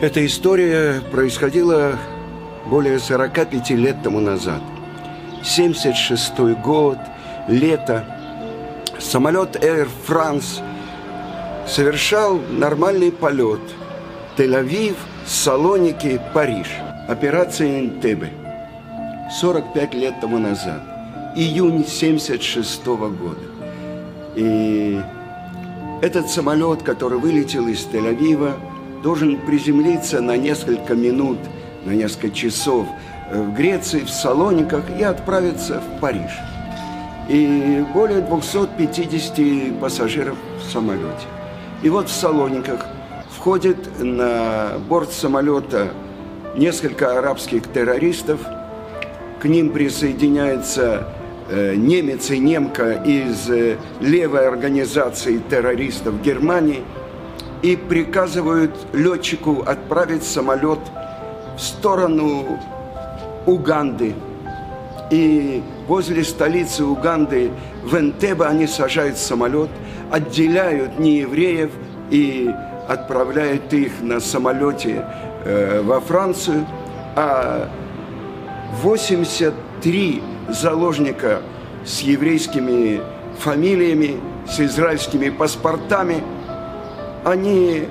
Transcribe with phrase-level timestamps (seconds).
[0.00, 1.98] Эта история происходила
[2.64, 4.62] более 45 лет тому назад.
[5.44, 6.96] 76 год,
[7.48, 8.06] лето.
[8.98, 10.62] Самолет Air France
[11.68, 13.60] совершал нормальный полет.
[14.38, 14.96] Тель-Авив,
[15.26, 16.68] Салоники, Париж.
[17.06, 18.30] Операция Интебе.
[19.38, 20.80] 45 лет тому назад.
[21.36, 23.44] Июнь 76 года.
[24.34, 24.98] И
[26.00, 28.54] этот самолет, который вылетел из Тель-Авива,
[29.02, 31.38] должен приземлиться на несколько минут,
[31.84, 32.86] на несколько часов
[33.32, 36.30] в Греции, в Салониках и отправиться в Париж.
[37.28, 41.26] И более 250 пассажиров в самолете.
[41.82, 42.86] И вот в Салониках
[43.36, 45.88] входит на борт самолета
[46.56, 48.40] несколько арабских террористов.
[49.40, 51.08] К ним присоединяется
[51.48, 56.82] э, немец и немка из э, левой организации террористов Германии
[57.62, 60.80] и приказывают летчику отправить самолет
[61.56, 62.58] в сторону
[63.46, 64.14] Уганды.
[65.10, 67.50] И возле столицы Уганды
[67.84, 69.70] в Энтебе они сажают самолет,
[70.10, 71.70] отделяют неевреев
[72.10, 72.50] и
[72.88, 75.04] отправляют их на самолете
[75.44, 76.66] э, во Францию,
[77.16, 77.68] а
[78.82, 81.40] 83 заложника
[81.84, 83.00] с еврейскими
[83.38, 86.22] фамилиями, с израильскими паспортами,
[87.24, 87.84] они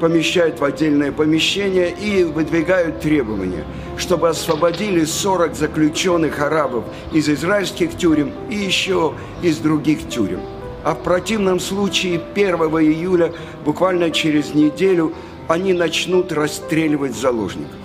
[0.00, 3.64] помещают в отдельное помещение и выдвигают требования,
[3.96, 10.40] чтобы освободили 40 заключенных арабов из израильских тюрем и еще из других тюрем.
[10.82, 13.32] А в противном случае 1 июля,
[13.64, 15.12] буквально через неделю,
[15.46, 17.76] они начнут расстреливать заложников.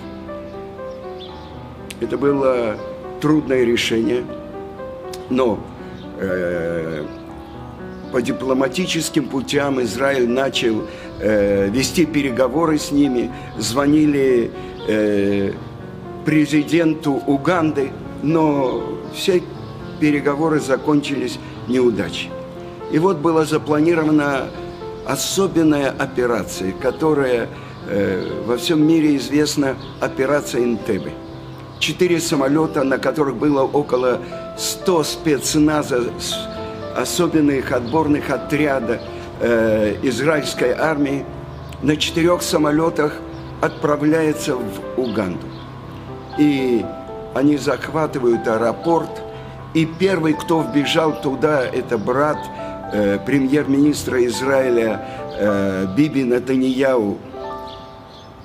[2.00, 2.76] Это было
[3.20, 4.24] трудное решение,
[5.30, 5.60] но
[6.18, 7.04] э,
[8.12, 10.84] по дипломатическим путям Израиль начал
[11.20, 14.50] э, вести переговоры с ними, звонили
[14.86, 15.52] э,
[16.24, 17.90] президенту Уганды,
[18.22, 18.82] но
[19.14, 19.42] все
[20.00, 21.38] переговоры закончились
[21.68, 22.30] неудачей.
[22.90, 24.46] И вот была запланирована
[25.06, 27.48] особенная операция, которая
[27.86, 31.12] э, во всем мире известна операция Интебе.
[31.78, 34.20] Четыре самолета, на которых было около
[34.56, 36.04] 100 спецназа,
[37.00, 39.00] особенных отборных отряда
[39.40, 41.24] э, израильской армии,
[41.82, 43.14] на четырех самолетах
[43.60, 45.46] отправляется в Уганду.
[46.38, 46.84] И
[47.34, 49.10] они захватывают аэропорт,
[49.74, 52.38] и первый, кто вбежал туда, это брат
[52.92, 55.04] э, премьер-министра Израиля
[55.38, 57.18] э, Биби Натаньяу.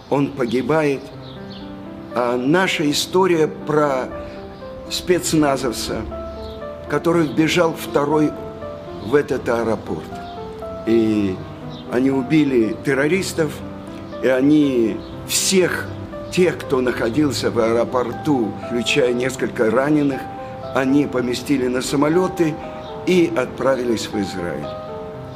[0.09, 1.01] Он погибает.
[2.15, 4.09] А наша история про
[4.91, 6.01] спецназовца,
[6.93, 8.31] который вбежал второй
[9.07, 10.05] в этот аэропорт.
[10.85, 11.35] И
[11.91, 13.51] они убили террористов,
[14.21, 15.87] и они всех
[16.31, 20.21] тех, кто находился в аэропорту, включая несколько раненых,
[20.75, 22.53] они поместили на самолеты
[23.07, 24.67] и отправились в Израиль.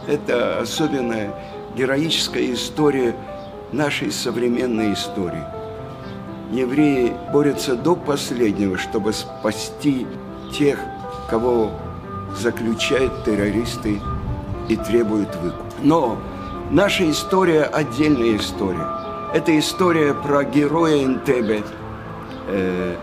[0.07, 1.33] Это особенная
[1.75, 3.15] героическая история
[3.71, 5.43] нашей современной истории.
[6.51, 10.05] Евреи борются до последнего, чтобы спасти
[10.53, 10.77] тех,
[11.29, 11.71] кого
[12.35, 14.01] заключают террористы
[14.67, 15.65] и требуют выкуп.
[15.81, 16.17] Но
[16.71, 18.87] наша история– отдельная история.
[19.33, 21.63] Это история про героя Энтебе.
[22.47, 22.95] Э,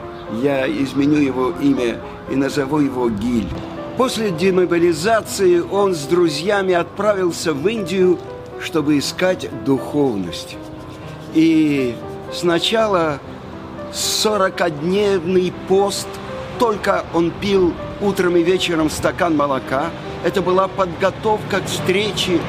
[0.43, 3.49] я изменю его имя и назову его Гиль.
[3.97, 8.19] После демобилизации он с друзьями отправился в Индию,
[8.61, 10.56] чтобы искать духовность.
[11.35, 11.95] И
[12.33, 13.21] сначала
[13.93, 16.09] 40-дневный пост,
[16.59, 19.91] только он пил утром и вечером стакан молока.
[20.25, 22.41] Это была подготовка к встрече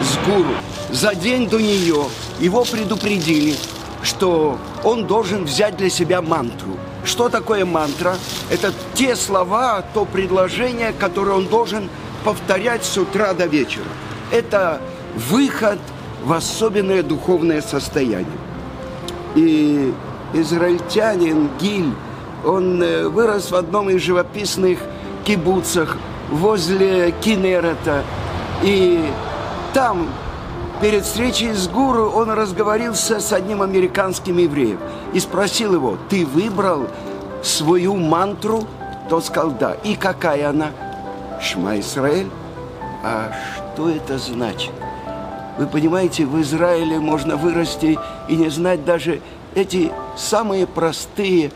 [0.00, 0.54] с гуру.
[0.90, 2.04] За день до нее
[2.40, 3.54] его предупредили,
[4.02, 8.16] что он должен взять для себя мантру– что такое мантра?
[8.50, 11.88] Это те слова, то предложение, которое он должен
[12.24, 13.84] повторять с утра до вечера.
[14.30, 14.80] Это
[15.16, 15.80] выход
[16.24, 18.26] в особенное духовное состояние.
[19.34, 19.92] И
[20.32, 21.92] израильтянин Гиль,
[22.44, 24.78] он э, вырос в одном из живописных
[25.24, 25.96] кибуцах
[26.30, 28.02] возле Кинерета.
[28.62, 29.04] И
[29.74, 30.08] там
[30.80, 34.78] перед встречей с гуру он разговорился с одним американским евреем
[35.12, 36.88] и спросил его, ты выбрал
[37.42, 38.64] свою мантру?
[39.08, 39.74] Тот сказал, да.
[39.84, 40.70] И какая она?
[41.40, 42.30] Шма Исраэль?
[43.04, 43.32] А
[43.74, 44.70] что это значит?
[45.58, 47.98] Вы понимаете, в Израиле можно вырасти
[48.28, 49.20] и не знать даже
[49.54, 51.50] эти самые простые,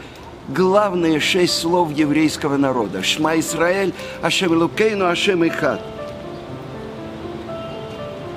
[0.49, 3.03] главные шесть слов еврейского народа.
[3.03, 5.81] Шма Исраэль, Ашем Лукейну, Ашем Ихад–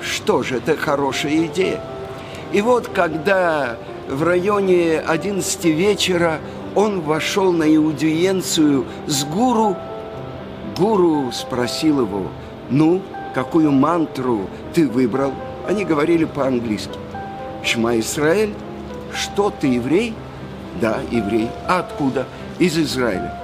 [0.02, 1.80] что же, это хорошая идея.
[2.52, 3.76] И вот когда
[4.08, 6.40] в районе 11 вечера
[6.74, 9.76] он вошел на аудиенцию с гуру,
[10.76, 12.28] гуру спросил его,
[12.70, 13.02] ну,
[13.34, 15.32] какую мантру ты выбрал?
[15.68, 16.98] Они говорили по-английски.
[17.64, 18.54] Шма Исраэль,
[19.14, 20.14] что ты еврей?
[20.80, 21.50] Да, еврей.
[21.66, 22.26] А откуда?
[22.58, 23.34] Из Израиля.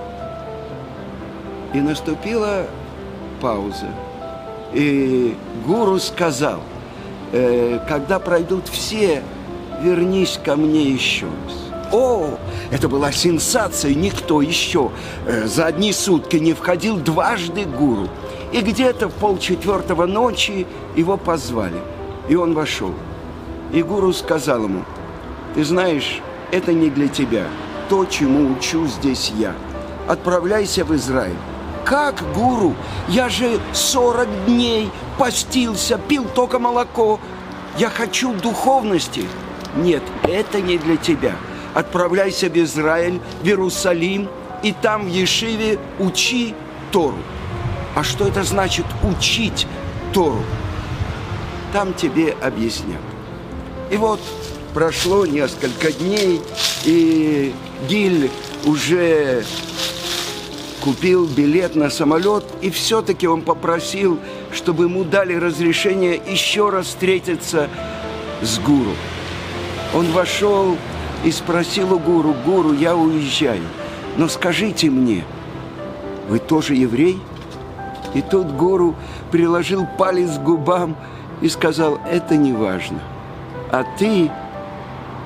[1.72, 2.66] И наступила
[3.40, 3.88] пауза.
[4.72, 5.34] И
[5.66, 6.60] гуру сказал,
[7.32, 9.22] э, когда пройдут все,
[9.82, 11.92] вернись ко мне еще раз.
[11.92, 12.38] О,
[12.70, 14.90] это была сенсация, никто еще
[15.24, 18.08] э, за одни сутки не входил дважды гуру.
[18.52, 21.80] И где-то в полчетвертого ночи его позвали,
[22.28, 22.92] и он вошел.
[23.72, 24.84] И гуру сказал ему,
[25.54, 26.20] ты знаешь,
[26.52, 27.46] это не для тебя,
[27.88, 29.54] то, чему учу здесь я.
[30.08, 31.36] Отправляйся в Израиль.
[31.84, 32.74] Как, гуру?
[33.08, 37.20] Я же 40 дней постился, пил только молоко.
[37.78, 39.24] Я хочу духовности.
[39.76, 41.32] Нет, это не для тебя.
[41.74, 44.28] Отправляйся в Израиль, в Иерусалим,
[44.62, 46.54] и там в Ешиве учи
[46.90, 47.18] Тору.
[47.94, 49.66] А что это значит учить
[50.12, 50.42] Тору?
[51.72, 53.00] Там тебе объяснят.
[53.90, 54.20] И вот
[54.76, 56.42] прошло несколько дней,
[56.84, 57.54] и
[57.88, 58.30] Гиль
[58.66, 59.42] уже
[60.82, 64.18] купил билет на самолет, и все-таки он попросил,
[64.52, 67.70] чтобы ему дали разрешение еще раз встретиться
[68.42, 68.92] с гуру.
[69.94, 70.76] Он вошел
[71.24, 73.64] и спросил у гуру, гуру, я уезжаю,
[74.18, 75.24] но скажите мне,
[76.28, 77.18] вы тоже еврей?
[78.12, 78.94] И тут гуру
[79.30, 80.98] приложил палец к губам
[81.40, 83.00] и сказал, это не важно,
[83.72, 84.30] а ты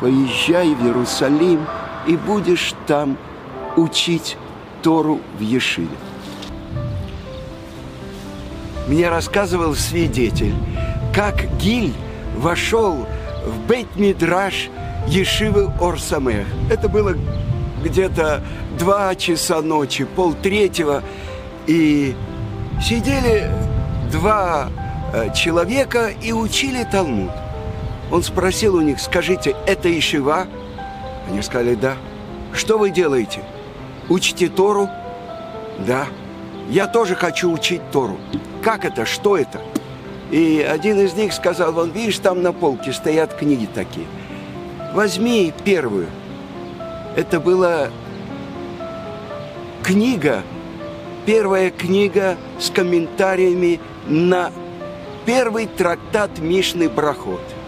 [0.01, 1.67] поезжай в Иерусалим
[2.07, 3.17] и будешь там
[3.77, 4.37] учить
[4.83, 5.89] Тору в Ешиве.
[8.89, 10.55] Мне рассказывал свидетель,
[11.15, 11.93] как Гиль
[12.37, 13.07] вошел
[13.45, 14.71] в Бейт-Мидраш
[15.07, 16.47] Ешивы Орсамех.
[16.71, 17.15] Это было
[17.85, 18.43] где-то
[18.79, 21.03] два часа ночи, полтретьего,
[21.67, 22.15] и
[22.83, 23.51] сидели
[24.11, 24.71] два
[25.13, 27.31] э, человека и учили Талмуд.
[28.11, 30.49] Он спросил у них, скажите, это Ишива?
[31.29, 31.97] Они сказали, да.
[32.53, 33.41] Что вы делаете?
[34.09, 34.89] Учите Тору?
[35.87, 36.07] Да.
[36.69, 38.19] Я тоже хочу учить Тору.
[38.63, 39.07] Как это?
[39.07, 39.61] Что это?
[40.33, 44.07] И один из них сказал, вон, видишь, там на полке стоят книги такие.
[44.93, 46.09] Возьми первую.
[47.17, 47.91] Это была
[49.85, 50.43] книга,
[51.27, 54.53] первая книга с комментариями на
[55.27, 57.41] первый трактат Мишны Брахот–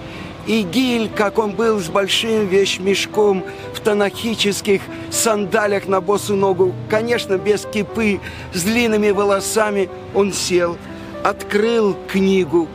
[0.47, 3.45] и Гиль, как он был с большим вещмешком
[3.75, 8.21] в танахических сандалях на босу ногу, конечно, без кипы,
[8.53, 10.77] с длинными волосами, он сел,
[11.23, 12.69] открыл книгу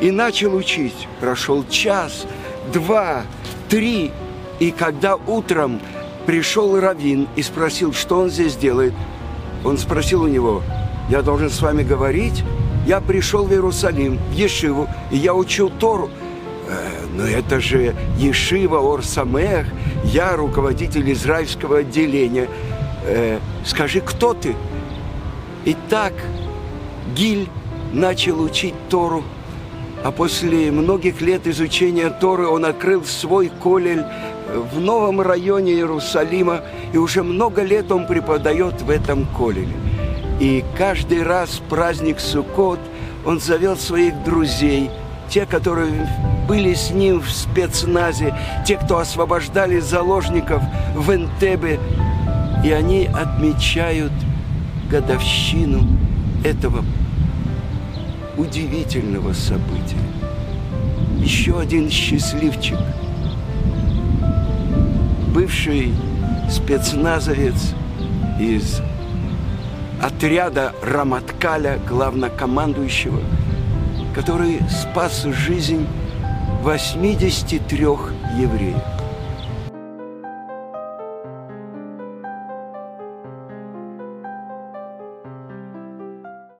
[0.00, 1.06] и начал учить.
[1.20, 2.26] Прошел час,
[2.72, 3.22] два,
[3.68, 4.10] три,
[4.58, 5.80] и когда утром
[6.26, 8.94] пришел Равин и спросил, что он здесь делает,
[9.64, 10.62] он спросил у него,
[11.08, 12.42] я должен с вами говорить?
[12.84, 16.10] Я пришел в Иерусалим, в Ешиву, и я учил Тору–
[17.14, 19.66] но это же Ешива Орсамех,
[20.04, 22.48] я руководитель израильского отделения.
[23.04, 24.54] Э, скажи, кто ты?
[25.64, 26.12] И так
[27.14, 27.48] Гиль
[27.92, 29.22] начал учить Тору,
[30.02, 34.04] а после многих лет изучения Торы он открыл свой колель
[34.72, 39.74] в новом районе Иерусалима, и уже много лет он преподает в этом колеле.
[40.40, 42.80] И каждый раз праздник Суккот
[43.24, 44.90] он зовет своих друзей,
[45.28, 46.08] те, которые
[46.52, 48.34] были с ним в спецназе,
[48.66, 50.62] те, кто освобождали заложников
[50.94, 51.80] в Энтебе,
[52.62, 54.12] и они отмечают
[54.90, 55.80] годовщину
[56.44, 56.84] этого
[58.36, 59.96] удивительного события.
[61.20, 62.76] Еще один счастливчик,
[65.28, 65.94] бывший
[66.50, 67.72] спецназовец
[68.38, 68.82] из
[70.02, 73.22] отряда Раматкаля, главнокомандующего,
[74.14, 75.86] который спас жизнь
[76.62, 79.01] 83 евреев.